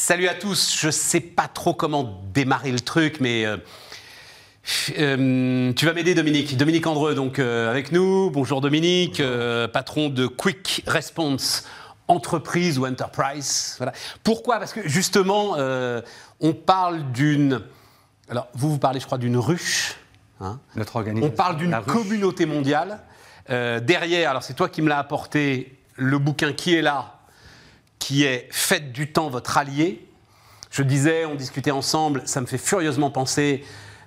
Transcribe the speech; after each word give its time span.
Salut 0.00 0.28
à 0.28 0.34
tous, 0.34 0.78
je 0.80 0.90
sais 0.90 1.18
pas 1.18 1.48
trop 1.48 1.74
comment 1.74 2.22
démarrer 2.32 2.70
le 2.70 2.78
truc, 2.78 3.18
mais 3.18 3.44
euh, 3.44 3.56
euh, 4.96 5.72
tu 5.72 5.86
vas 5.86 5.92
m'aider 5.92 6.14
Dominique. 6.14 6.56
Dominique 6.56 6.86
Andreux, 6.86 7.16
donc 7.16 7.40
euh, 7.40 7.68
avec 7.68 7.90
nous. 7.90 8.30
Bonjour 8.30 8.60
Dominique, 8.60 9.20
patron 9.72 10.08
de 10.08 10.28
Quick 10.28 10.84
Response 10.86 11.66
entreprise 12.06 12.78
ou 12.78 12.86
enterprise. 12.86 13.74
Voilà. 13.78 13.92
Pourquoi? 14.22 14.60
Parce 14.60 14.72
que 14.72 14.88
justement, 14.88 15.56
on 16.38 16.52
parle 16.52 17.10
d'une... 17.10 17.60
Alors, 18.30 18.46
vous, 18.54 18.70
vous 18.70 18.78
parlez, 18.78 19.00
je 19.00 19.04
crois, 19.06 19.18
d'une 19.18 19.36
ruche. 19.36 19.96
Hein. 20.40 20.60
Notre 20.76 20.94
organisation. 20.94 21.28
On 21.28 21.36
parle 21.36 21.56
d'une 21.56 21.76
communauté 21.88 22.46
mondiale. 22.46 23.00
derrière, 23.48 24.30
alors 24.30 24.44
c'est 24.44 24.54
toi 24.54 24.68
qui 24.68 24.80
me 24.80 24.88
l'as 24.88 25.00
apporté, 25.00 25.76
le 25.96 26.18
bouquin 26.18 26.52
qui 26.52 26.76
est 26.76 26.82
là, 26.82 27.17
qui 28.08 28.24
est 28.24 28.48
Faites 28.50 28.90
du 28.90 29.12
temps 29.12 29.28
votre 29.28 29.58
allié. 29.58 30.02
Je 30.70 30.82
disais, 30.82 31.26
on 31.26 31.34
discutait 31.34 31.72
ensemble, 31.72 32.22
ça 32.24 32.40
me 32.40 32.46
fait 32.46 32.56
furieusement 32.56 33.10
penser 33.10 33.62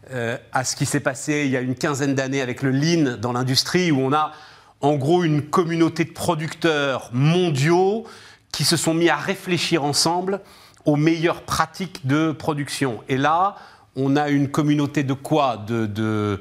euh, 0.10 0.40
à 0.54 0.64
ce 0.64 0.76
qui 0.76 0.88
s'est 0.88 1.00
passé 1.00 1.44
il 1.46 1.52
y 1.52 1.58
a 1.58 1.62
une 1.62 1.76
quinzaine 1.76 2.16
d'années 2.16 2.42
avec 2.42 2.64
le 2.64 2.72
lean 2.72 3.18
dans 3.18 3.32
l'industrie, 3.32 3.92
où 3.92 4.00
on 4.00 4.12
a 4.12 4.32
en 4.80 4.96
gros 4.96 5.24
une 5.24 5.44
communauté 5.44 6.04
de 6.04 6.10
producteurs 6.10 7.12
mondiaux 7.14 8.08
qui 8.52 8.64
se 8.64 8.76
sont 8.76 8.96
mis 8.96 9.08
à 9.08 9.18
réfléchir 9.18 9.84
ensemble 9.84 10.42
aux 10.86 10.96
meilleures 10.96 11.44
pratiques 11.44 12.08
de 12.08 12.32
production. 12.32 13.04
Et 13.08 13.18
là, 13.18 13.56
on 13.96 14.16
a 14.16 14.30
une 14.30 14.50
communauté 14.50 15.04
de 15.04 15.14
quoi 15.14 15.58
D'hommes 15.58 15.88
de, 15.88 16.40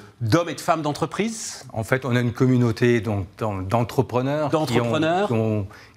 et 0.48 0.54
de 0.54 0.60
femmes 0.60 0.82
d'entreprise 0.82 1.64
En 1.72 1.84
fait, 1.84 2.04
on 2.04 2.14
a 2.14 2.20
une 2.20 2.32
communauté 2.32 3.00
d'entrepreneurs 3.00 4.50
qui, 4.66 4.74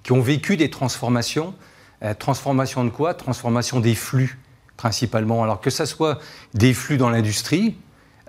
qui, 0.02 0.12
ont 0.12 0.20
vécu 0.20 0.56
des 0.56 0.70
transformations. 0.70 1.54
Euh, 2.02 2.14
transformation 2.14 2.84
de 2.84 2.90
quoi? 2.90 3.14
Transformation 3.14 3.80
des 3.80 3.94
flux, 3.94 4.38
principalement. 4.76 5.42
Alors 5.42 5.60
que 5.60 5.70
ce 5.70 5.84
soit 5.84 6.18
des 6.54 6.74
flux 6.74 6.96
dans 6.96 7.08
l'industrie, 7.08 7.76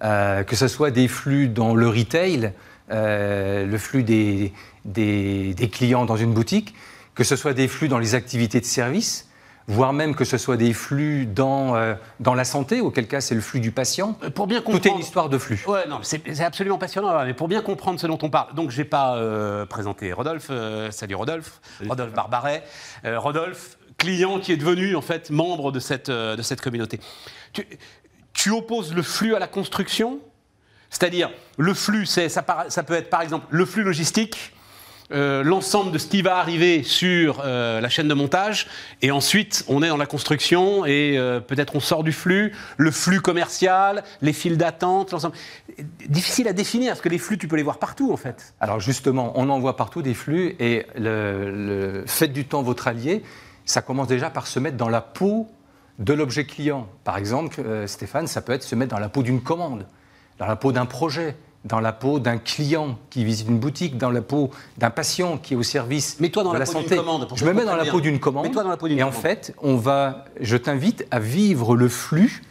euh, 0.03 0.43
que 0.43 0.55
ce 0.55 0.67
soit 0.67 0.91
des 0.91 1.07
flux 1.07 1.47
dans 1.47 1.73
le 1.73 1.87
retail, 1.89 2.53
euh, 2.91 3.65
le 3.65 3.77
flux 3.77 4.03
des, 4.03 4.53
des, 4.85 5.69
clients 5.71 6.05
dans 6.05 6.17
une 6.17 6.33
boutique, 6.33 6.75
que 7.15 7.23
ce 7.23 7.35
soit 7.35 7.53
des 7.53 7.67
flux 7.67 7.87
dans 7.87 7.97
les 7.97 8.13
activités 8.13 8.59
de 8.59 8.65
service, 8.65 9.27
voire 9.67 9.93
même 9.93 10.15
que 10.15 10.25
ce 10.25 10.37
soit 10.37 10.57
des 10.57 10.73
flux 10.73 11.25
dans, 11.25 11.75
euh, 11.75 11.95
dans 12.19 12.33
la 12.33 12.43
santé, 12.43 12.81
auquel 12.81 13.07
cas 13.07 13.21
c'est 13.21 13.35
le 13.35 13.41
flux 13.41 13.59
du 13.59 13.71
patient. 13.71 14.17
Euh, 14.23 14.29
pour 14.29 14.47
bien 14.47 14.59
comprendre... 14.61 14.83
Tout 14.83 14.87
est 14.89 14.91
une 14.91 14.99
histoire 14.99 15.29
de 15.29 15.37
flux. 15.37 15.63
Ouais, 15.67 15.87
non, 15.87 15.99
c'est 16.03 16.41
absolument 16.41 16.77
passionnant, 16.77 17.25
mais 17.25 17.33
pour 17.33 17.47
bien 17.47 17.61
comprendre 17.61 17.99
ce 17.99 18.07
dont 18.07 18.19
on 18.21 18.29
parle. 18.29 18.53
Donc, 18.53 18.71
je 18.71 18.77
n'ai 18.77 18.85
pas 18.85 19.15
euh, 19.15 19.65
présenté 19.65 20.13
Rodolphe. 20.13 20.51
salut 20.91 21.15
Rodolphe. 21.15 21.61
Rodolphe 21.87 22.13
Barbaret. 22.13 22.63
Rodolphe, 23.03 23.77
client 23.97 24.39
qui 24.39 24.51
est 24.51 24.57
devenu, 24.57 24.95
en 24.95 25.01
fait, 25.01 25.29
membre 25.29 25.71
de 25.71 25.79
cette, 25.79 26.09
de 26.11 26.41
cette 26.41 26.61
communauté. 26.61 26.99
Tu, 27.53 27.67
tu 28.33 28.51
opposes 28.51 28.93
le 28.93 29.01
flux 29.01 29.35
à 29.35 29.39
la 29.39 29.47
construction? 29.47 30.19
C'est-à-dire, 30.91 31.29
le 31.57 31.73
flux, 31.73 32.05
ça, 32.05 32.29
ça 32.29 32.83
peut 32.83 32.93
être 32.93 33.09
par 33.09 33.21
exemple 33.21 33.47
le 33.49 33.65
flux 33.65 33.83
logistique, 33.83 34.53
euh, 35.11 35.43
l'ensemble 35.43 35.91
de 35.91 35.99
ce 35.99 36.07
qui 36.07 36.23
va 36.23 36.37
arriver 36.37 36.81
sur 36.81 37.41
euh, 37.45 37.79
la 37.79 37.89
chaîne 37.89 38.07
de 38.07 38.13
montage, 38.15 38.65
et 39.03 39.11
ensuite 39.11 39.63
on 39.67 39.83
est 39.83 39.89
dans 39.89 39.97
la 39.97 40.07
construction 40.07 40.83
et 40.83 41.15
euh, 41.15 41.39
peut-être 41.39 41.75
on 41.75 41.79
sort 41.79 42.03
du 42.03 42.11
flux, 42.11 42.53
le 42.77 42.89
flux 42.89 43.21
commercial, 43.21 44.03
les 44.21 44.33
files 44.33 44.57
d'attente, 44.57 45.11
l'ensemble. 45.11 45.35
Difficile 46.09 46.47
à 46.47 46.53
définir 46.53 46.93
parce 46.93 47.01
que 47.01 47.09
les 47.09 47.19
flux 47.19 47.37
tu 47.37 47.47
peux 47.47 47.55
les 47.55 47.61
voir 47.61 47.77
partout 47.77 48.11
en 48.11 48.17
fait. 48.17 48.55
Alors 48.59 48.79
justement, 48.79 49.31
on 49.35 49.47
en 49.49 49.59
voit 49.59 49.75
partout 49.75 50.01
des 50.01 50.15
flux 50.15 50.55
et 50.59 50.87
le, 50.97 52.03
fait 52.07 52.29
du 52.29 52.45
temps 52.45 52.63
votre 52.63 52.87
allié, 52.87 53.21
ça 53.63 53.83
commence 53.83 54.07
déjà 54.07 54.31
par 54.31 54.47
se 54.47 54.59
mettre 54.59 54.77
dans 54.77 54.89
la 54.89 55.01
peau 55.01 55.47
de 55.99 56.13
l'objet 56.13 56.45
client. 56.45 56.87
Par 57.03 57.17
exemple, 57.17 57.61
Stéphane, 57.85 58.25
ça 58.25 58.41
peut 58.41 58.53
être 58.53 58.63
se 58.63 58.73
mettre 58.73 58.91
dans 58.91 58.99
la 58.99 59.09
peau 59.09 59.21
d'une 59.21 59.41
commande, 59.41 59.85
dans 60.39 60.47
la 60.47 60.55
peau 60.55 60.71
d'un 60.71 60.87
projet 60.87 61.35
dans 61.65 61.79
la 61.79 61.91
peau 61.91 62.19
d'un 62.19 62.37
client 62.37 62.97
qui 63.09 63.25
visite 63.25 63.49
une 63.49 63.59
boutique, 63.59 63.97
dans 63.97 64.11
la 64.11 64.21
peau 64.21 64.51
d'un 64.77 64.91
patient 64.91 65.37
qui 65.37 65.55
est 65.55 65.57
au 65.57 65.63
service 65.63 66.19
Mets-toi 66.19 66.43
dans 66.43 66.51
de 66.51 66.55
la, 66.55 66.59
la 66.59 66.65
santé. 66.65 66.95
Commande, 66.95 67.27
je 67.35 67.43
me 67.43 67.53
mets 67.53 67.65
dans 67.65 67.75
la 67.75 67.85
peau 67.85 67.99
d'une 67.99 68.19
commande. 68.19 68.51
Dans 68.51 68.67
la 68.67 68.77
peau 68.77 68.87
et 68.87 69.03
en 69.03 69.11
fait, 69.11 69.53
on 69.61 69.75
va, 69.75 70.25
je 70.39 70.55
t'invite 70.57 71.05
à 71.11 71.19
vivre 71.19 71.75
le 71.75 71.89
flux 71.89 72.43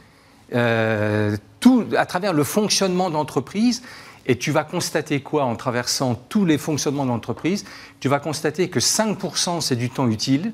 euh, 0.55 1.37
tout, 1.61 1.87
à 1.97 2.07
travers 2.07 2.33
le 2.33 2.45
fonctionnement 2.45 3.09
d'entreprise. 3.09 3.83
Et 4.27 4.37
tu 4.37 4.51
vas 4.51 4.65
constater 4.65 5.21
quoi 5.21 5.45
en 5.45 5.55
traversant 5.55 6.15
tous 6.15 6.45
les 6.45 6.59
fonctionnements 6.59 7.07
d'entreprise? 7.07 7.65
Tu 8.01 8.09
vas 8.09 8.21
constater 8.21 8.69
que 8.69 8.81
5% 8.81 9.61
c'est 9.61 9.77
du 9.77 9.91
temps 9.91 10.09
utile, 10.09 10.53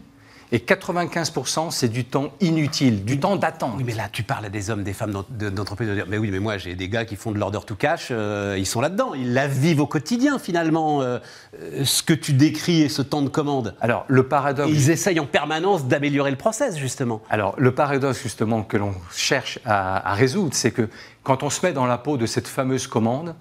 et 0.53 0.59
95%, 0.59 1.71
c'est 1.71 1.89
du 1.89 2.05
temps 2.05 2.33
inutile, 2.41 3.05
du 3.05 3.21
temps 3.21 3.37
d'attente. 3.37 3.75
Oui, 3.77 3.85
mais 3.85 3.95
là, 3.95 4.09
tu 4.11 4.23
parles 4.25 4.47
à 4.47 4.49
des 4.49 4.71
hommes, 4.71 4.83
des 4.83 4.93
femmes 4.93 5.13
d'entreprise, 5.31 5.89
de 5.89 5.95
dire, 5.95 6.07
mais 6.09 6.19
oui, 6.19 6.31
mais 6.31 6.41
moi, 6.41 6.59
j'ai 6.59 6.75
des 6.75 6.89
gars 6.89 7.05
qui 7.05 7.15
font 7.17 7.31
de 7.31 7.39
l'order 7.39 7.61
to 7.65 7.77
cash, 7.77 8.09
euh, 8.11 8.57
ils 8.59 8.67
sont 8.67 8.81
là-dedans, 8.81 9.15
ils 9.15 9.33
la 9.33 9.47
vivent 9.47 9.81
au 9.81 9.87
quotidien, 9.87 10.39
finalement, 10.39 11.03
euh, 11.03 11.19
euh, 11.61 11.85
ce 11.85 12.03
que 12.03 12.15
tu 12.15 12.33
décris 12.33 12.83
et 12.83 12.89
ce 12.89 13.03
temps 13.03 13.23
de 13.23 13.29
commande. 13.29 13.77
Alors, 13.81 14.05
le 14.09 14.27
paradoxe... 14.27 14.71
ils 14.73 14.91
essayent 14.91 15.21
en 15.21 15.27
permanence 15.27 15.85
d'améliorer 15.85 16.33
le 16.33 16.37
process, 16.37 16.77
justement. 16.77 17.23
Alors, 17.31 17.55
le 17.57 17.73
paradoxe, 17.73 18.21
justement, 18.21 18.63
que 18.63 18.77
l'on 18.77 18.95
cherche 19.15 19.61
à, 19.65 20.11
à 20.11 20.15
résoudre, 20.15 20.55
c'est 20.55 20.73
que 20.73 20.89
quand 21.23 21.45
on 21.45 21.51
se 21.51 21.65
met 21.65 21.73
dans 21.73 21.87
la 21.87 21.99
peau 21.99 22.17
de 22.17 22.27
cette 22.27 22.49
fameuse 22.49 22.89
commande, 22.89 23.37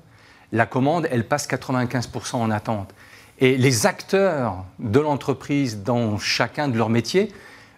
la 0.51 0.65
commande, 0.65 1.07
elle 1.11 1.27
passe 1.27 1.47
95% 1.47 2.35
en 2.35 2.51
attente. 2.51 2.93
Et 3.39 3.57
les 3.57 3.85
acteurs 3.85 4.65
de 4.79 4.99
l'entreprise 4.99 5.83
dans 5.83 6.17
chacun 6.17 6.67
de 6.67 6.77
leurs 6.77 6.89
métiers, 6.89 7.31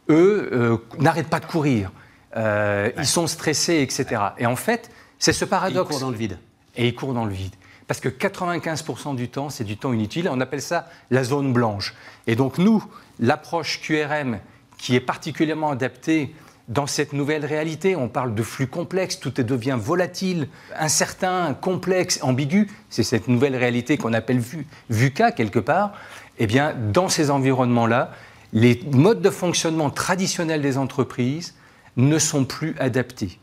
eux, 0.09 0.49
euh, 0.51 0.77
n'arrêtent 0.99 1.29
pas 1.29 1.39
de 1.39 1.45
courir. 1.45 1.91
Euh, 2.35 2.91
ils 2.97 3.05
sont 3.05 3.27
stressés, 3.27 3.81
etc. 3.81 4.21
Et 4.37 4.45
en 4.45 4.55
fait, 4.55 4.89
c'est 5.19 5.33
ce 5.33 5.45
paradoxe. 5.45 5.91
Et 5.91 5.93
ils 5.93 5.97
courent 5.97 5.99
dans 5.99 6.11
le 6.11 6.17
vide. 6.17 6.39
Et 6.75 6.87
ils 6.87 6.95
courent 6.95 7.13
dans 7.13 7.25
le 7.25 7.33
vide. 7.33 7.53
Parce 7.87 7.99
que 7.99 8.09
95% 8.09 9.15
du 9.15 9.29
temps, 9.29 9.49
c'est 9.49 9.63
du 9.63 9.77
temps 9.77 9.93
inutile. 9.93 10.29
On 10.31 10.39
appelle 10.39 10.61
ça 10.61 10.87
la 11.11 11.23
zone 11.23 11.53
blanche. 11.53 11.93
Et 12.25 12.35
donc, 12.35 12.57
nous, 12.57 12.83
l'approche 13.19 13.81
QRM, 13.81 14.39
qui 14.77 14.95
est 14.95 15.01
particulièrement 15.01 15.71
adaptée 15.71 16.33
dans 16.71 16.87
cette 16.87 17.13
nouvelle 17.13 17.45
réalité. 17.45 17.95
On 17.95 18.07
parle 18.07 18.33
de 18.33 18.43
flux 18.43 18.67
complexes, 18.67 19.19
tout 19.19 19.31
devient 19.31 19.77
volatile, 19.79 20.47
incertain, 20.75 21.53
complexe, 21.53 22.19
ambigu. 22.23 22.67
C'est 22.89 23.03
cette 23.03 23.27
nouvelle 23.27 23.55
réalité 23.55 23.97
qu'on 23.97 24.13
appelle 24.13 24.41
VUCA 24.89 25.31
quelque 25.31 25.59
part. 25.59 25.93
Eh 26.39 26.47
bien, 26.47 26.73
dans 26.73 27.09
ces 27.09 27.29
environnements-là, 27.29 28.11
les 28.53 28.81
modes 28.91 29.21
de 29.21 29.29
fonctionnement 29.29 29.89
traditionnels 29.89 30.61
des 30.61 30.77
entreprises 30.77 31.55
ne 31.97 32.17
sont 32.17 32.45
plus 32.45 32.75
adaptés. 32.79 33.37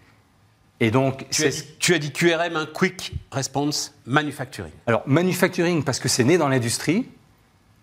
Et 0.80 0.90
donc, 0.90 1.26
tu 1.30 1.44
as, 1.44 1.48
dit, 1.48 1.64
tu 1.78 1.94
as, 1.94 1.98
dit, 1.98 2.12
QRM, 2.12 2.56
un 2.56 2.66
Quick 2.66 3.14
Response 3.32 3.94
Manufacturing. 4.06 4.72
Alors, 4.86 5.02
manufacturing, 5.06 5.82
parce 5.82 5.98
que 5.98 6.08
c'est 6.08 6.24
né 6.24 6.38
dans 6.38 6.48
l'industrie, 6.48 7.08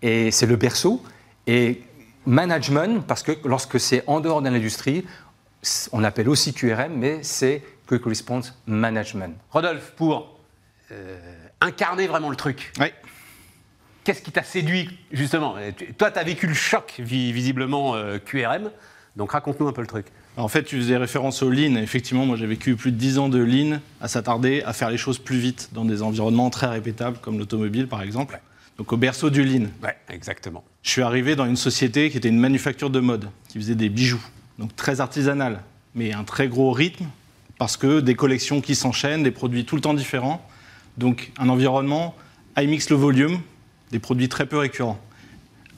et 0.02 0.30
c'est 0.30 0.46
le 0.46 0.56
berceau, 0.56 1.02
et 1.46 1.82
management, 2.24 3.06
parce 3.06 3.22
que 3.22 3.32
lorsque 3.44 3.78
c'est 3.78 4.02
en 4.06 4.20
dehors 4.20 4.40
de 4.40 4.48
l'industrie, 4.48 5.04
on 5.92 6.04
appelle 6.04 6.28
aussi 6.28 6.52
QRM, 6.52 6.94
mais 6.94 7.22
c'est 7.22 7.62
Quick 7.86 8.04
Response 8.04 8.54
Management. 8.66 9.36
Rodolphe, 9.50 9.92
pour 9.96 10.38
euh, 10.92 11.18
incarner 11.60 12.06
vraiment 12.06 12.30
le 12.30 12.36
truc. 12.36 12.72
Oui. 12.80 12.86
Qu'est-ce 14.04 14.22
qui 14.22 14.30
t'a 14.30 14.42
séduit, 14.42 14.88
justement? 15.10 15.56
Toi, 15.98 16.10
tu 16.10 16.18
as 16.18 16.22
vécu 16.22 16.46
le 16.46 16.54
choc, 16.54 16.94
visiblement, 16.98 17.96
euh, 17.96 18.18
QRM. 18.18 18.70
Donc, 19.16 19.32
raconte-nous 19.32 19.66
un 19.66 19.72
peu 19.72 19.80
le 19.80 19.86
truc. 19.86 20.06
En 20.36 20.48
fait, 20.48 20.62
tu 20.62 20.76
faisais 20.76 20.96
référence 20.96 21.42
au 21.42 21.50
Lean. 21.50 21.76
Effectivement, 21.76 22.26
moi, 22.26 22.36
j'ai 22.36 22.46
vécu 22.46 22.76
plus 22.76 22.92
de 22.92 22.98
10 22.98 23.18
ans 23.18 23.28
de 23.28 23.38
Lean 23.38 23.80
à 24.00 24.08
s'attarder 24.08 24.62
à 24.62 24.72
faire 24.72 24.90
les 24.90 24.98
choses 24.98 25.18
plus 25.18 25.38
vite 25.38 25.70
dans 25.72 25.84
des 25.84 26.02
environnements 26.02 26.50
très 26.50 26.66
répétables, 26.66 27.18
comme 27.18 27.38
l'automobile, 27.38 27.88
par 27.88 28.02
exemple. 28.02 28.38
Donc, 28.78 28.92
au 28.92 28.96
berceau 28.96 29.30
du 29.30 29.42
Lean. 29.42 29.68
Oui, 29.82 29.90
exactement. 30.10 30.62
Je 30.82 30.90
suis 30.90 31.02
arrivé 31.02 31.34
dans 31.34 31.46
une 31.46 31.56
société 31.56 32.10
qui 32.10 32.18
était 32.18 32.28
une 32.28 32.38
manufacture 32.38 32.90
de 32.90 33.00
mode, 33.00 33.30
qui 33.48 33.58
faisait 33.58 33.74
des 33.74 33.88
bijoux 33.88 34.22
donc 34.58 34.74
très 34.76 35.00
artisanal, 35.00 35.62
mais 35.94 36.12
un 36.12 36.24
très 36.24 36.48
gros 36.48 36.72
rythme, 36.72 37.06
parce 37.58 37.76
que 37.76 38.00
des 38.00 38.14
collections 38.14 38.60
qui 38.60 38.74
s'enchaînent, 38.74 39.22
des 39.22 39.30
produits 39.30 39.64
tout 39.64 39.76
le 39.76 39.82
temps 39.82 39.94
différents, 39.94 40.46
donc 40.98 41.32
un 41.38 41.48
environnement 41.48 42.14
high 42.56 42.68
mix 42.68 42.90
low 42.90 42.98
volume, 42.98 43.40
des 43.90 43.98
produits 43.98 44.28
très 44.28 44.46
peu 44.46 44.58
récurrents. 44.58 44.98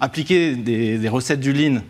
Appliquer 0.00 0.54
des, 0.54 1.08
recettes 1.08 1.40
du 1.40 1.52
lean, 1.52 1.82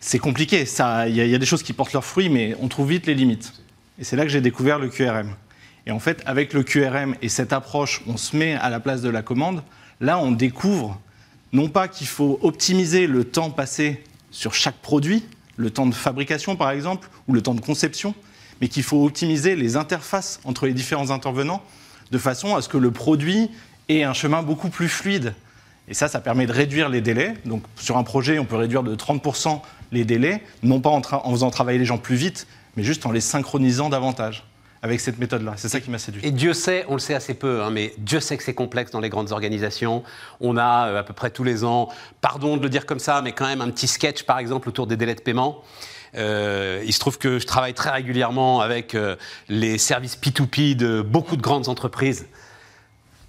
c'est 0.00 0.18
compliqué. 0.18 0.64
Il 1.06 1.14
y, 1.14 1.28
y, 1.28 1.34
a 1.34 1.38
des 1.38 1.46
choses 1.46 1.62
qui 1.62 1.72
portent 1.72 1.92
leurs 1.92 2.04
fruits, 2.04 2.30
mais 2.30 2.56
on 2.60 2.68
trouve 2.68 2.90
vite 2.90 3.06
les 3.06 3.14
limites. 3.14 3.52
Et 3.98 4.04
c'est 4.04 4.16
là 4.16 4.22
que 4.22 4.30
j'ai 4.30 4.40
découvert 4.40 4.78
le 4.78 4.88
QRM. 4.88 5.34
Et 5.86 5.90
en 5.90 5.98
fait, 5.98 6.22
avec 6.24 6.52
le 6.54 6.62
QRM 6.62 7.14
et 7.20 7.28
cette 7.28 7.52
approche, 7.52 8.02
on 8.06 8.16
se 8.16 8.36
met 8.36 8.54
à 8.54 8.70
la 8.70 8.80
place 8.80 9.02
de 9.02 9.10
la 9.10 9.22
commande. 9.22 9.62
Là, 10.00 10.18
on 10.18 10.32
découvre 10.32 10.98
non 11.52 11.68
pas 11.68 11.88
qu'il 11.88 12.06
faut 12.06 12.38
optimiser 12.42 13.06
le 13.06 13.24
temps 13.24 13.50
passé 13.50 14.02
sur 14.30 14.54
chaque 14.54 14.76
produit, 14.76 15.24
le 15.56 15.70
temps 15.70 15.86
de 15.86 15.94
fabrication 15.94 16.56
par 16.56 16.70
exemple, 16.70 17.08
ou 17.28 17.32
le 17.32 17.42
temps 17.42 17.54
de 17.54 17.60
conception, 17.60 18.14
mais 18.60 18.68
qu'il 18.68 18.82
faut 18.82 19.04
optimiser 19.04 19.56
les 19.56 19.76
interfaces 19.76 20.40
entre 20.44 20.66
les 20.66 20.74
différents 20.74 21.10
intervenants 21.10 21.62
de 22.10 22.18
façon 22.18 22.54
à 22.54 22.62
ce 22.62 22.68
que 22.68 22.78
le 22.78 22.90
produit 22.90 23.50
ait 23.88 24.04
un 24.04 24.12
chemin 24.12 24.42
beaucoup 24.42 24.68
plus 24.68 24.88
fluide. 24.88 25.34
Et 25.88 25.94
ça, 25.94 26.08
ça 26.08 26.20
permet 26.20 26.46
de 26.46 26.52
réduire 26.52 26.88
les 26.88 27.00
délais. 27.00 27.34
Donc 27.44 27.62
sur 27.76 27.96
un 27.98 28.04
projet, 28.04 28.38
on 28.38 28.44
peut 28.44 28.56
réduire 28.56 28.82
de 28.82 28.94
30% 28.94 29.60
les 29.92 30.04
délais, 30.04 30.42
non 30.62 30.80
pas 30.80 30.90
en, 30.90 31.02
en 31.10 31.30
faisant 31.30 31.50
travailler 31.50 31.78
les 31.78 31.84
gens 31.84 31.98
plus 31.98 32.16
vite, 32.16 32.46
mais 32.76 32.82
juste 32.82 33.06
en 33.06 33.12
les 33.12 33.20
synchronisant 33.20 33.88
davantage 33.88 34.44
avec 34.84 35.00
cette 35.00 35.18
méthode-là. 35.18 35.54
C'est 35.56 35.70
ça 35.70 35.80
qui 35.80 35.90
m'a 35.90 35.96
séduit. 35.96 36.20
Et 36.26 36.30
Dieu 36.30 36.52
sait, 36.52 36.84
on 36.88 36.92
le 36.92 36.98
sait 36.98 37.14
assez 37.14 37.32
peu, 37.32 37.62
hein, 37.62 37.70
mais 37.70 37.94
Dieu 37.96 38.20
sait 38.20 38.36
que 38.36 38.42
c'est 38.42 38.52
complexe 38.52 38.90
dans 38.90 39.00
les 39.00 39.08
grandes 39.08 39.32
organisations. 39.32 40.02
On 40.40 40.58
a 40.58 40.88
euh, 40.88 41.00
à 41.00 41.02
peu 41.02 41.14
près 41.14 41.30
tous 41.30 41.42
les 41.42 41.64
ans, 41.64 41.88
pardon 42.20 42.58
de 42.58 42.62
le 42.62 42.68
dire 42.68 42.84
comme 42.84 42.98
ça, 42.98 43.22
mais 43.22 43.32
quand 43.32 43.46
même 43.46 43.62
un 43.62 43.70
petit 43.70 43.86
sketch, 43.86 44.24
par 44.24 44.38
exemple, 44.38 44.68
autour 44.68 44.86
des 44.86 44.98
délais 44.98 45.14
de 45.14 45.22
paiement. 45.22 45.62
Euh, 46.16 46.82
il 46.84 46.92
se 46.92 46.98
trouve 46.98 47.16
que 47.16 47.38
je 47.38 47.46
travaille 47.46 47.72
très 47.72 47.88
régulièrement 47.88 48.60
avec 48.60 48.94
euh, 48.94 49.16
les 49.48 49.78
services 49.78 50.18
P2P 50.18 50.76
de 50.76 51.00
beaucoup 51.00 51.36
de 51.38 51.42
grandes 51.42 51.70
entreprises 51.70 52.26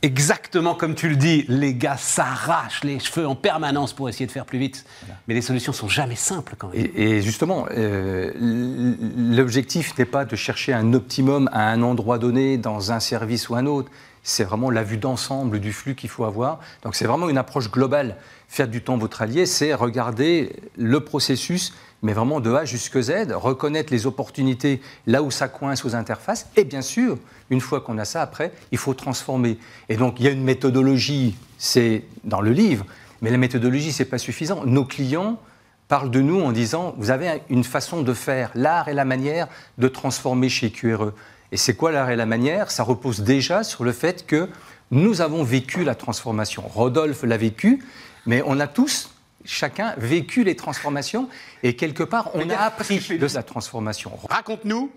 exactement 0.05 0.75
comme 0.75 0.95
tu 0.95 1.09
le 1.09 1.15
dis, 1.15 1.45
les 1.47 1.73
gars 1.73 1.97
s'arrachent 1.97 2.83
les 2.83 2.99
cheveux 2.99 3.27
en 3.27 3.35
permanence 3.35 3.91
pour 3.93 4.07
essayer 4.07 4.27
de 4.27 4.31
faire 4.31 4.45
plus 4.45 4.59
vite. 4.59 4.85
Mais 5.27 5.33
les 5.33 5.41
solutions 5.41 5.73
sont 5.73 5.89
jamais 5.89 6.15
simples 6.15 6.55
quand 6.57 6.69
même. 6.69 6.87
Et, 6.95 7.21
justement, 7.21 7.65
euh, 7.71 8.31
l'objectif 8.37 9.97
n'est 9.97 10.05
pas 10.05 10.23
de 10.25 10.35
chercher 10.35 10.73
un 10.73 10.93
optimum 10.93 11.49
à 11.51 11.69
un 11.69 11.81
endroit 11.81 12.19
donné, 12.19 12.57
dans 12.57 12.91
un 12.91 12.99
service 12.99 13.49
ou 13.49 13.55
un 13.55 13.65
autre. 13.65 13.89
C'est 14.21 14.43
vraiment 14.43 14.71
la 14.71 14.83
vue 14.83 14.97
d'ensemble 14.97 15.59
du 15.59 15.73
flux 15.73 15.95
qu'il 15.95 16.09
faut 16.09 16.23
avoir. 16.23 16.59
Donc 16.83 16.95
c'est 16.95 17.05
vraiment 17.05 17.29
une 17.29 17.37
approche 17.37 17.69
globale. 17.69 18.17
Faire 18.47 18.67
du 18.67 18.81
temps 18.81 18.97
votre 18.97 19.21
allié, 19.21 19.45
c'est 19.45 19.73
regarder 19.73 20.51
le 20.77 20.99
processus 20.99 21.73
mais 22.05 22.13
vraiment 22.13 22.39
de 22.39 22.53
A 22.53 22.65
jusqu'à 22.65 23.01
Z, 23.01 23.31
reconnaître 23.33 23.91
les 23.91 24.05
opportunités 24.05 24.79
là 25.07 25.23
où 25.23 25.31
ça 25.31 25.47
coince 25.47 25.85
aux 25.85 25.95
interfaces, 25.95 26.47
et 26.55 26.63
bien 26.63 26.83
sûr, 26.83 27.17
une 27.49 27.61
fois 27.61 27.81
qu'on 27.81 27.97
a 27.97 28.05
ça, 28.05 28.21
après, 28.21 28.51
il 28.71 28.77
faut 28.77 28.93
transformer. 28.93 29.57
Et 29.89 29.97
donc, 29.97 30.19
il 30.19 30.25
y 30.25 30.27
a 30.27 30.31
une 30.31 30.43
méthodologie, 30.43 31.35
c'est 31.57 32.03
dans 32.23 32.41
le 32.41 32.51
livre, 32.51 32.85
mais 33.21 33.31
la 33.31 33.37
méthodologie, 33.37 33.91
ce 33.91 34.03
n'est 34.03 34.09
pas 34.09 34.19
suffisant. 34.19 34.65
Nos 34.65 34.85
clients 34.85 35.39
parlent 35.87 36.11
de 36.11 36.21
nous 36.21 36.39
en 36.41 36.51
disant, 36.51 36.93
vous 36.99 37.09
avez 37.09 37.41
une 37.49 37.63
façon 37.63 38.03
de 38.03 38.13
faire, 38.13 38.51
l'art 38.53 38.87
et 38.87 38.93
la 38.93 39.05
manière 39.05 39.47
de 39.79 39.87
transformer 39.87 40.49
chez 40.49 40.69
QRE. 40.69 41.11
Et 41.51 41.57
c'est 41.57 41.75
quoi 41.75 41.91
l'art 41.91 42.11
et 42.11 42.15
la 42.15 42.27
manière? 42.27 42.69
Ça 42.69 42.83
repose 42.83 43.21
déjà 43.21 43.63
sur 43.63 43.83
le 43.83 43.91
fait 43.91 44.27
que 44.27 44.47
nous 44.91 45.21
avons 45.21 45.43
vécu 45.43 45.83
la 45.83 45.95
transformation. 45.95 46.63
Rodolphe 46.67 47.23
l'a 47.23 47.37
vécu, 47.37 47.83
mais 48.25 48.41
on 48.45 48.59
a 48.59 48.67
tous 48.67 49.09
chacun 49.45 49.93
vécu 49.97 50.43
les 50.43 50.55
transformations 50.55 51.29
et 51.63 51.75
quelque 51.75 52.03
part, 52.03 52.31
on 52.33 52.49
a 52.49 52.57
appris 52.57 52.99
de 53.17 53.27
sa 53.27 53.43
transformation. 53.43 54.11
Raconte-nous, 54.29 54.91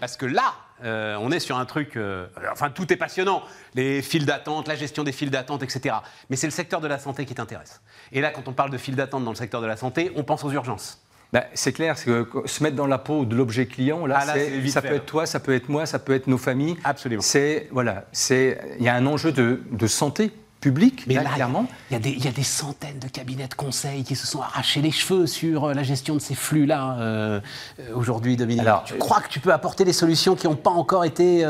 parce 0.00 0.16
que 0.16 0.26
là, 0.26 0.54
euh, 0.84 1.16
on 1.20 1.30
est 1.32 1.40
sur 1.40 1.56
un 1.56 1.64
truc. 1.64 1.96
Euh, 1.96 2.26
enfin, 2.52 2.70
tout 2.70 2.92
est 2.92 2.96
passionnant. 2.96 3.42
Les 3.74 4.02
files 4.02 4.26
d'attente, 4.26 4.68
la 4.68 4.76
gestion 4.76 5.04
des 5.04 5.12
files 5.12 5.30
d'attente, 5.30 5.62
etc. 5.62 5.96
Mais 6.28 6.36
c'est 6.36 6.46
le 6.46 6.52
secteur 6.52 6.80
de 6.80 6.88
la 6.88 6.98
santé 6.98 7.24
qui 7.24 7.34
t'intéresse. 7.34 7.80
Et 8.12 8.20
là, 8.20 8.30
quand 8.30 8.46
on 8.48 8.52
parle 8.52 8.70
de 8.70 8.78
files 8.78 8.96
d'attente 8.96 9.24
dans 9.24 9.30
le 9.30 9.36
secteur 9.36 9.62
de 9.62 9.66
la 9.66 9.76
santé, 9.76 10.12
on 10.16 10.22
pense 10.22 10.44
aux 10.44 10.52
urgences. 10.52 11.02
Ben, 11.32 11.44
c'est 11.54 11.72
clair, 11.72 11.96
que 12.02 12.28
se 12.44 12.62
mettre 12.62 12.76
dans 12.76 12.86
la 12.86 12.98
peau 12.98 13.24
de 13.24 13.34
l'objet 13.34 13.66
client, 13.66 14.06
là, 14.06 14.18
ah, 14.20 14.26
ça 14.68 14.82
peut 14.82 14.94
être 14.94 15.06
toi, 15.06 15.26
ça 15.26 15.40
peut 15.40 15.54
être 15.54 15.68
moi, 15.68 15.84
ça 15.84 15.98
peut 15.98 16.14
être 16.14 16.28
nos 16.28 16.38
familles. 16.38 16.76
Absolument. 16.84 17.22
C'est 17.22 17.68
voilà, 17.72 18.04
c'est 18.12 18.76
il 18.78 18.84
y 18.84 18.88
a 18.88 18.94
un 18.94 19.06
enjeu 19.06 19.32
de, 19.32 19.60
de 19.72 19.86
santé 19.88 20.30
public, 20.60 21.04
Mais 21.06 21.14
là, 21.14 21.24
clairement. 21.34 21.66
Il 21.90 22.24
y, 22.24 22.28
a 22.28 22.32
des 22.32 22.42
centaines 22.42 22.98
de 22.98 23.08
cabinets 23.08 23.46
de 23.46 23.54
conseil 23.54 24.04
qui 24.04 24.16
se 24.16 24.26
sont 24.26 24.40
arrachés 24.40 24.80
les 24.80 24.90
cheveux 24.90 25.26
sur 25.26 25.64
euh, 25.64 25.74
la 25.74 25.82
gestion 25.82 26.14
de 26.14 26.20
ces 26.20 26.34
flux-là 26.34 26.96
euh, 26.98 27.40
euh, 27.78 27.94
aujourd'hui, 27.94 28.36
Dominique. 28.36 28.62
Alors, 28.62 28.84
tu 28.84 28.94
crois 28.94 29.20
que 29.20 29.28
tu 29.28 29.38
peux 29.38 29.52
apporter 29.52 29.84
des 29.84 29.92
solutions 29.92 30.34
qui 30.34 30.46
n'ont 30.46 30.56
pas 30.56 30.70
encore 30.70 31.04
été 31.04 31.44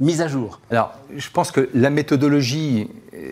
mises 0.00 0.20
à 0.20 0.28
jour? 0.28 0.60
Alors, 0.70 0.92
je 1.14 1.28
pense 1.30 1.50
que 1.50 1.68
la 1.74 1.90
méthodologie, 1.90 2.88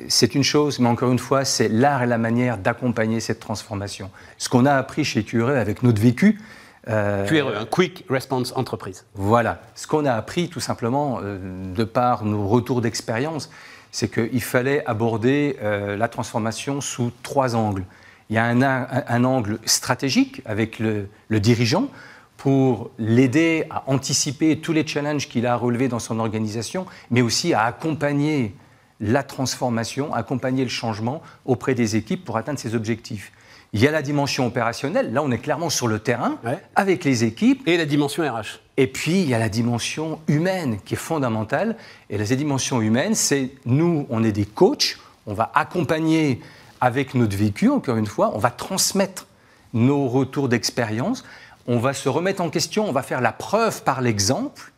c'est 0.09 0.35
une 0.35 0.44
chose, 0.44 0.79
mais 0.79 0.88
encore 0.88 1.11
une 1.11 1.19
fois, 1.19 1.44
c'est 1.44 1.69
l'art 1.69 2.03
et 2.03 2.06
la 2.06 2.19
manière 2.19 2.59
d'accompagner 2.59 3.20
cette 3.20 3.41
transformation. 3.41 4.11
Ce 4.38 4.49
qu'on 4.49 4.67
a 4.67 4.75
appris 4.75 5.05
chez 5.05 5.25
QRE 5.25 5.49
avec 5.49 5.82
notre 5.82 6.00
vécu, 6.00 6.38
QRE, 6.87 7.57
un 7.57 7.67
Quick 7.67 8.05
Response 8.11 8.53
Entreprise. 8.57 9.07
Voilà. 9.15 9.63
Ce 9.75 9.87
qu'on 9.87 10.05
a 10.05 10.13
appris 10.13 10.49
tout 10.49 10.61
simplement 10.61 11.21
de 11.23 11.85
par 11.85 12.25
nos 12.25 12.47
retours 12.47 12.81
d'expérience, 12.81 13.51
c'est 13.95 14.09
qu'il 14.09 14.43
fallait 14.43 14.85
aborder 14.87 15.57
euh, 15.63 15.97
la 15.97 16.09
transformation 16.09 16.81
sous 16.81 17.13
trois 17.23 17.55
angles. 17.55 17.85
Il 18.29 18.35
y 18.35 18.39
a 18.39 18.45
un, 18.45 19.25
angle 19.25 19.61
stratégique 19.67 20.43
avec 20.47 20.81
le, 20.81 21.09
dirigeant 21.31 21.89
pour 22.37 22.91
l'aider 22.99 23.67
à 23.71 23.85
anticiper 23.87 24.59
tous 24.59 24.73
les 24.73 24.85
challenges 24.85 25.29
qu'il 25.29 25.47
a 25.47 25.53
à 25.53 25.57
relever 25.57 25.87
dans 25.87 26.01
son 26.01 26.19
organisation, 26.19 26.87
mais 27.13 27.23
aussi 27.23 27.55
à 27.55 27.63
accompagner 27.67 28.57
la 28.99 29.23
transformation, 29.23 30.13
accompagner 30.13 30.65
le 30.65 30.71
changement 30.71 31.23
auprès 31.45 31.77
des 31.77 31.95
équipes 31.95 32.25
pour 32.25 32.37
atteindre 32.37 32.59
ses 32.59 32.75
objectifs. 32.75 33.31
Il 33.75 33.81
y 33.81 33.88
a 33.88 33.91
la 33.91 34.03
dimension 34.03 34.47
opérationnelle, 34.47 35.12
là 35.12 35.21
on 35.21 35.32
est 35.32 35.38
clairement 35.38 35.69
sur 35.69 35.88
le 35.88 35.99
terrain, 35.99 36.38
avec 36.76 37.03
les 37.03 37.25
équipes. 37.25 37.67
Et 37.67 37.76
la 37.76 37.87
dimension 37.87 38.23
RH. 38.23 38.61
Et 38.76 38.87
puis 38.87 39.23
il 39.23 39.29
y 39.29 39.35
a 39.35 39.38
la 39.41 39.49
dimension 39.49 40.21
humaine 40.29 40.79
qui 40.85 40.94
est 40.94 40.97
fondamentale. 40.97 41.75
Et 42.09 42.17
la 42.17 42.25
dimension 42.25 42.81
humaine, 42.81 43.17
c'est 43.17 43.50
nous, 43.67 44.06
on 44.11 44.23
est 44.23 44.31
des 44.31 44.44
coachs, 44.44 44.97
on 45.26 45.35
va 45.35 45.50
accompagner 45.56 46.41
avec 46.81 47.15
notre 47.15 47.37
vécu, 47.37 47.69
encore 47.69 47.97
une 47.97 48.06
fois, 48.06 48.31
on 48.35 48.38
va 48.38 48.50
transmettre 48.50 49.26
nos 49.73 50.06
retours 50.06 50.49
d'expérience, 50.49 51.25
on 51.67 51.79
va 51.79 51.94
se 51.94 52.09
remettre 52.09 52.43
en 52.43 52.50
question, 52.50 52.88
on 52.88 52.93
va 52.93 53.03
faire 53.03 53.20
la 53.20 53.32
preuve 53.32 53.82
par 53.82 54.03
l'exemple, 54.03 54.73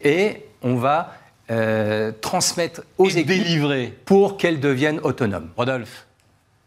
et 0.00 0.44
on 0.62 0.76
va 0.76 1.14
euh, 1.50 2.12
transmettre 2.20 2.82
aux 2.98 3.08
et 3.08 3.18
équipes 3.18 3.26
délivrer. 3.26 3.98
pour 4.04 4.36
qu'elles 4.36 4.60
deviennent 4.60 5.00
autonomes. 5.00 5.48
Rodolphe 5.56 6.06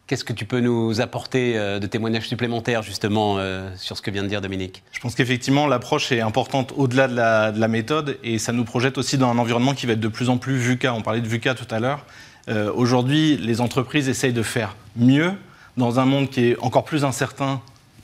Qu'est-ce 0.07 0.24
que 0.24 0.34
tu 0.34 0.46
peux 0.46 0.60
nous 0.60 1.02
apporter 1.02 1.57
euh, 1.57 1.80
de 1.80 1.88
témoignages 1.88 2.28
supplémentaires 2.28 2.84
justement 2.84 3.38
euh, 3.40 3.72
sur 3.75 3.98
ce 3.98 4.04
que 4.04 4.12
vient 4.12 4.22
de 4.22 4.28
dire 4.28 4.40
Dominique? 4.40 4.84
Je 4.92 5.00
pense 5.00 5.16
qu'effectivement 5.16 5.66
l'approche 5.66 6.12
est 6.12 6.22
importante 6.22 6.74
au-delà 6.78 7.07
de 7.07 7.60
la, 7.60 7.68
méthode 7.68 8.19
et 8.24 8.38
ça 8.38 8.52
nous 8.52 8.66
projette 8.66 9.00
aussi 9.00 9.18
dans 9.18 9.31
un 9.31 9.40
environnement 9.40 9.74
qui 9.74 9.88
va 9.88 9.94
être 9.94 10.00
de 10.00 10.07
plus 10.07 10.30
en 10.30 10.38
plus 10.38 10.57
VUCA. 10.57 10.94
On 10.94 11.02
parlait 11.02 11.22
de 11.22 11.28
VUCA 11.28 11.56
tout 11.56 11.66
à 11.74 11.80
l'heure. 11.80 12.06
Euh, 12.50 12.72
aujourd'hui, 12.72 13.38
les 13.38 13.62
entreprises 13.62 14.07
essayent 14.07 14.31
de 14.31 14.44
faire 14.44 14.75
mieux 14.96 15.34
dans 15.75 16.00
un 16.00 16.06
monde 16.06 16.30
qui 16.30 16.51
est 16.51 16.60
encore 16.60 16.86
plus 16.86 17.04
incertain 17.04 17.60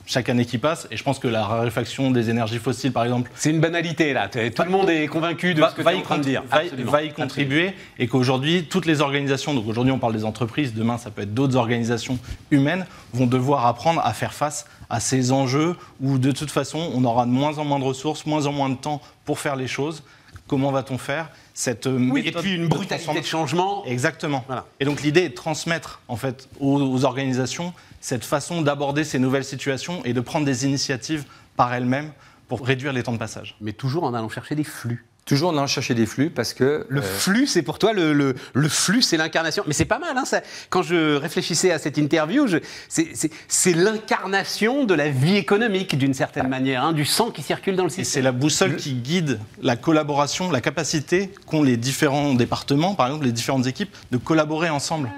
chaque 0.06 0.28
année 0.28 0.44
qui 0.44 0.58
passe. 0.58 0.88
Et 0.90 0.96
je 0.96 1.02
pense 1.02 1.18
que 1.18 1.28
la 1.28 1.44
raréfaction 1.44 2.10
des 2.10 2.30
énergies 2.30 2.58
fossiles, 2.58 2.92
par 2.92 3.04
exemple. 3.04 3.30
C'est 3.34 3.50
une 3.50 3.60
banalité, 3.60 4.12
là. 4.12 4.28
Tout 4.28 4.62
le 4.62 4.70
monde 4.70 4.90
est 4.90 5.06
convaincu 5.06 5.54
de 5.54 5.62
ce 5.62 5.74
que 5.74 5.82
tu 5.82 5.88
es 5.88 5.94
en 5.94 6.00
train 6.02 6.18
de 6.18 6.24
dire. 6.24 6.42
Va, 6.84 7.02
y 7.02 7.12
contribuer. 7.12 7.74
Et 7.98 8.08
qu'aujourd'hui, 8.08 8.64
toutes 8.64 8.86
les 8.86 9.00
organisations, 9.00 9.54
donc 9.54 9.66
aujourd'hui 9.66 9.92
on 9.92 9.98
parle 9.98 10.14
des 10.14 10.24
entreprises, 10.24 10.74
demain 10.74 10.98
ça 10.98 11.10
peut 11.10 11.22
être 11.22 11.34
d'autres 11.34 11.56
organisations 11.56 12.18
humaines, 12.50 12.86
vont 13.12 13.26
devoir 13.26 13.66
apprendre 13.66 14.00
à 14.04 14.12
faire 14.12 14.34
face 14.34 14.66
à 14.90 15.00
ces 15.00 15.32
enjeux 15.32 15.76
où 16.00 16.18
de 16.18 16.32
toute 16.32 16.50
façon 16.50 16.90
on 16.94 17.04
aura 17.04 17.24
de 17.24 17.30
moins 17.30 17.58
en 17.58 17.64
moins 17.64 17.78
de 17.78 17.84
ressources, 17.84 18.26
moins 18.26 18.46
en 18.46 18.52
moins 18.52 18.68
de 18.68 18.76
temps 18.76 19.00
pour 19.24 19.38
faire 19.38 19.56
les 19.56 19.66
choses. 19.66 20.02
Comment 20.46 20.70
va-t-on 20.70 20.98
faire 20.98 21.30
cette 21.54 21.86
oui, 21.86 22.22
et 22.24 22.32
puis 22.32 22.54
une 22.54 22.68
brutalité 22.68 23.20
de, 23.20 23.24
changement. 23.24 23.84
Exactement. 23.84 24.44
Et 24.80 24.84
donc 24.84 25.02
l'idée 25.02 25.22
est 25.22 25.28
de 25.30 25.34
transmettre 25.34 26.00
en 26.08 26.16
fait 26.16 26.48
aux 26.60 27.04
organisations 27.04 27.72
cette 28.00 28.24
façon 28.24 28.62
d'aborder 28.62 29.04
ces 29.04 29.18
nouvelles 29.18 29.44
situations 29.44 30.04
et 30.04 30.12
de 30.12 30.20
prendre 30.20 30.44
des 30.44 30.64
initiatives 30.64 31.24
par 31.56 31.72
elles-mêmes 31.72 32.12
pour 32.48 32.66
réduire 32.66 32.92
les 32.92 33.02
temps 33.02 33.12
de 33.12 33.18
passage. 33.18 33.56
Mais 33.60 33.72
toujours 33.72 34.04
en 34.04 34.14
allant 34.14 34.28
chercher 34.28 34.54
des 34.54 34.64
flux. 34.64 35.06
Toujours 35.24 35.50
en 35.50 35.56
allant 35.56 35.68
chercher 35.68 35.94
des 35.94 36.06
flux 36.06 36.30
parce 36.30 36.52
que... 36.52 36.84
Le 36.88 37.00
euh, 37.00 37.02
flux, 37.02 37.46
c'est 37.46 37.62
pour 37.62 37.78
toi, 37.78 37.92
le, 37.92 38.12
le, 38.12 38.68
flux, 38.68 39.02
c'est 39.02 39.16
l'incarnation. 39.16 39.62
Mais 39.68 39.72
c'est 39.72 39.84
pas 39.84 40.00
mal, 40.00 40.16
hein, 40.16 40.24
ça. 40.24 40.40
quand 40.68 40.82
je 40.82 41.14
réfléchissais 41.14 41.70
à 41.70 41.78
cette 41.78 41.96
interview, 41.96 42.46
c'est 42.88 43.72
l'incarnation 43.72 44.84
de 44.84 44.94
la 44.94 45.10
vie 45.10 45.36
économique, 45.36 45.96
d'une 45.96 46.14
certaine 46.14 46.48
manière, 46.48 46.82
hein, 46.82 46.92
du 46.92 47.04
sang 47.04 47.30
qui 47.30 47.42
circule 47.42 47.76
dans 47.76 47.84
le 47.84 47.88
système. 47.88 48.02
Et 48.02 48.06
c'est 48.06 48.22
la 48.22 48.32
boussole 48.32 48.76
qui 48.76 48.94
guide 48.94 49.38
la 49.62 49.76
collaboration, 49.76 50.50
la 50.50 50.60
capacité 50.60 51.30
qu'ont 51.46 51.62
les 51.62 51.76
différents 51.76 52.34
départements, 52.34 52.94
par 52.94 53.06
exemple 53.06 53.24
les 53.24 53.32
différentes 53.32 53.66
équipes, 53.66 53.94
de 54.10 54.16
collaborer 54.16 54.70
ensemble. 54.70 55.08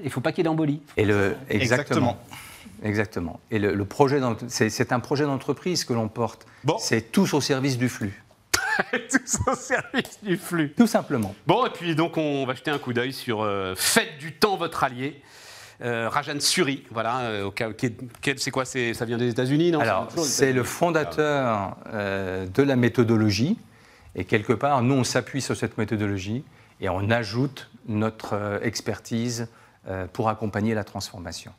Il 0.00 0.04
ne 0.04 0.10
faut 0.10 0.20
pas 0.20 0.30
qu'il 0.30 0.38
y 0.38 0.42
ait 0.42 0.44
d'embolie. 0.44 0.80
Et 0.96 1.04
le, 1.04 1.34
exactement. 1.50 2.16
exactement. 2.84 3.40
Et 3.50 3.58
le, 3.58 3.84
projet, 3.84 4.20
c'est 4.46 4.92
un 4.92 5.00
projet 5.00 5.24
d'entreprise 5.24 5.84
que 5.84 5.92
l'on 5.92 6.08
porte. 6.08 6.46
Bon. 6.62 6.76
C'est 6.78 7.10
tous 7.10 7.34
au 7.34 7.40
service 7.40 7.76
du 7.76 7.88
flux. 7.88 8.22
tous 9.10 9.38
au 9.46 9.54
service 9.54 10.18
du 10.22 10.36
flux. 10.36 10.72
Tout 10.76 10.86
simplement. 10.86 11.34
Bon, 11.46 11.66
et 11.66 11.70
puis 11.70 11.94
donc 11.94 12.16
on 12.16 12.46
va 12.46 12.54
jeter 12.54 12.70
un 12.70 12.78
coup 12.78 12.92
d'œil 12.92 13.12
sur 13.12 13.42
euh, 13.42 13.74
Faites 13.76 14.18
du 14.18 14.32
temps 14.32 14.56
votre 14.56 14.84
allié. 14.84 15.20
Euh, 15.80 16.08
Rajan 16.08 16.40
Suri, 16.40 16.82
voilà, 16.90 17.20
euh, 17.20 17.50
c'est 18.36 18.50
quoi 18.50 18.64
Ça 18.64 19.04
vient 19.04 19.16
des 19.16 19.30
États-Unis, 19.30 19.70
non? 19.70 19.78
Alors, 19.78 20.08
c'est 20.16 20.52
le 20.52 20.64
fondateur 20.64 21.76
de 21.92 22.62
la 22.62 22.74
méthodologie, 22.74 23.56
et 24.16 24.24
quelque 24.24 24.52
part, 24.52 24.82
nous, 24.82 24.94
on 24.94 25.04
s'appuie 25.04 25.40
sur 25.40 25.56
cette 25.56 25.78
méthodologie 25.78 26.42
et 26.80 26.88
on 26.88 27.08
ajoute 27.10 27.70
notre 27.86 28.58
expertise 28.64 29.46
pour 30.12 30.28
accompagner 30.28 30.74
la 30.74 30.82
transformation. 30.82 31.52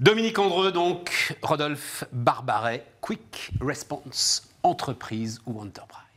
Dominique 0.00 0.38
Andreux, 0.38 0.72
donc, 0.72 1.36
Rodolphe 1.42 2.04
Barbaret, 2.12 2.86
Quick 3.02 3.50
Response, 3.60 4.48
entreprise 4.62 5.42
ou 5.44 5.60
enterprise. 5.60 6.09